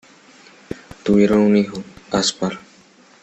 [1.03, 2.57] Tuvieron un hijo, Aspar.